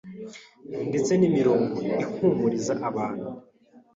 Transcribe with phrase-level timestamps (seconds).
[0.89, 3.29] ndetse n’imirongo ihumuriza abantu